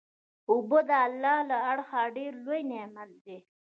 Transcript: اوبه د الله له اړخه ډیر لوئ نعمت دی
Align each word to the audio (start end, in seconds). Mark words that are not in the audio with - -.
اوبه 0.51 0.79
د 0.89 0.91
الله 1.05 1.39
له 1.49 1.57
اړخه 1.71 2.01
ډیر 2.17 2.31
لوئ 2.45 2.61
نعمت 2.71 3.11
دی 3.25 3.37